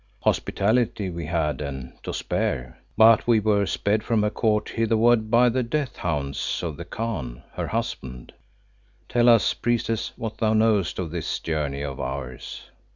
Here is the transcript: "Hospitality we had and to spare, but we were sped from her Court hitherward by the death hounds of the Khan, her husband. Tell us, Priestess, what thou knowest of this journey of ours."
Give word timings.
"Hospitality 0.23 1.11
we 1.11 1.27
had 1.27 1.61
and 1.61 1.93
to 2.01 2.11
spare, 2.11 2.79
but 2.97 3.27
we 3.27 3.39
were 3.39 3.67
sped 3.67 4.01
from 4.01 4.23
her 4.23 4.31
Court 4.31 4.69
hitherward 4.69 5.29
by 5.29 5.47
the 5.47 5.61
death 5.61 5.95
hounds 5.97 6.63
of 6.63 6.75
the 6.75 6.85
Khan, 6.85 7.43
her 7.53 7.67
husband. 7.67 8.33
Tell 9.07 9.29
us, 9.29 9.53
Priestess, 9.53 10.11
what 10.17 10.39
thou 10.39 10.53
knowest 10.53 10.97
of 10.97 11.11
this 11.11 11.37
journey 11.37 11.83
of 11.83 11.99
ours." 11.99 12.63